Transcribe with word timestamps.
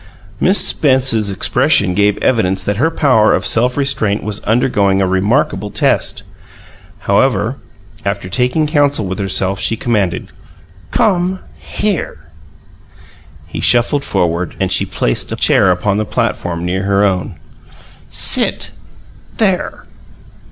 Miss 0.39 0.57
Spence's 0.57 1.29
expression 1.29 1.93
gave 1.93 2.17
evidence 2.23 2.63
that 2.63 2.77
her 2.77 2.89
power 2.89 3.35
of 3.35 3.45
self 3.45 3.77
restraint 3.77 4.23
was 4.23 4.39
undergoing 4.45 4.99
a 4.99 5.05
remarkable 5.05 5.69
test. 5.69 6.23
However, 7.01 7.57
after 8.03 8.27
taking 8.27 8.65
counsel 8.65 9.05
with 9.05 9.19
herself, 9.19 9.59
she 9.59 9.77
commanded: 9.77 10.31
"Come 10.89 11.37
here!" 11.59 12.17
He 13.45 13.59
shuffled 13.59 14.03
forward, 14.03 14.55
and 14.59 14.71
she 14.71 14.87
placed 14.87 15.31
a 15.31 15.35
chair 15.35 15.69
upon 15.69 15.97
the 15.97 16.03
platform 16.05 16.65
near 16.65 16.81
her 16.81 17.05
own. 17.05 17.35
"Sit 18.09 18.71
there!" 19.37 19.85